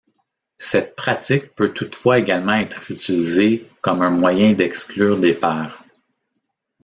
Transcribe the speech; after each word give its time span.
Cette 0.57 0.95
pratique 0.95 1.53
peut 1.53 1.73
toutefois 1.75 2.17
également 2.17 2.53
être 2.55 2.89
utilisée 2.89 3.69
comme 3.81 4.01
un 4.01 4.09
moyen 4.09 4.53
d’exclure 4.53 5.19
des 5.19 5.35
pairs. 5.35 5.85